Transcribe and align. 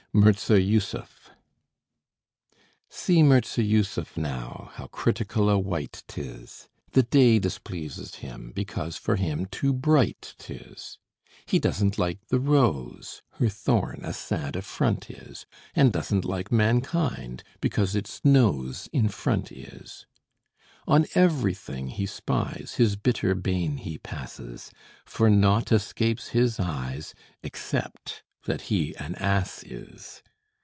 MIRZA 0.13 0.59
JUSSUF 0.59 1.31
See 2.89 3.23
Mirza 3.23 3.61
Jussuf 3.63 4.17
now, 4.17 4.69
How 4.73 4.87
critical 4.87 5.49
a 5.49 5.57
wight 5.57 6.03
'tis! 6.05 6.67
The 6.91 7.03
day 7.03 7.39
displeases 7.39 8.15
him, 8.15 8.51
Because 8.53 8.97
for 8.97 9.15
him 9.15 9.45
too 9.45 9.71
bright 9.71 10.35
'tis. 10.37 10.97
He 11.45 11.59
doesn't 11.59 11.97
like 11.97 12.27
the 12.27 12.41
rose, 12.41 13.21
Her 13.35 13.47
thorn 13.47 14.01
a 14.03 14.11
sad 14.11 14.57
affront 14.57 15.09
is; 15.09 15.45
And 15.75 15.93
doesn't 15.93 16.25
like 16.25 16.51
mankind, 16.51 17.41
Because 17.61 17.95
its 17.95 18.19
nose 18.25 18.89
in 18.91 19.07
front 19.07 19.49
is. 19.49 20.07
On 20.89 21.05
ev'rything 21.15 21.87
he 21.87 22.05
spies 22.05 22.73
His 22.75 22.97
bitter 22.97 23.33
bane 23.33 23.77
he 23.77 23.97
passes; 23.97 24.71
For 25.05 25.29
naught 25.29 25.71
escapes 25.71 26.29
his 26.35 26.59
eyes, 26.59 27.13
Except 27.43 28.23
that 28.45 28.61
he 28.61 28.95
an 28.95 29.13
ass 29.17 29.61
is. 29.65 30.23